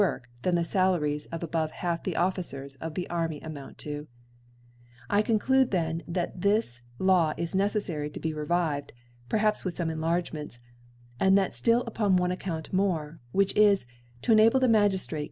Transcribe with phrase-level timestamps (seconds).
[0.01, 4.07] Work than the Salaries of above Half the Officers of the Army amoufitto.
[5.11, 8.93] I conclude then» that this Law is JEiece£ fary to be revived,
[9.29, 10.57] (perhaps with ibme En* Jargcnients)
[11.19, 13.85] and that ftill upon one Account more; which ]S>
[14.23, 15.19] to enable the Magiflir^te.